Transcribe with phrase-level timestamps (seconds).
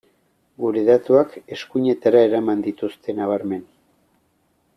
[0.63, 3.63] Gure datuak eskuinetara eraman dituzte nabarmen.